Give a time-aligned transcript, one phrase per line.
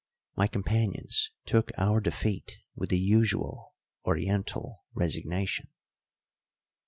[0.35, 5.67] My companions took our defeat with the usual Oriental resignation.